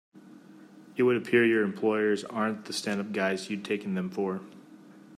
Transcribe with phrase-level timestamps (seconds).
[0.95, 4.41] It would appear your employers aren't the stand up guys you'd taken them for.